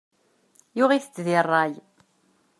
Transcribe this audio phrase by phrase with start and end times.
[0.77, 1.73] Yuɣ-itent di ṛṛay.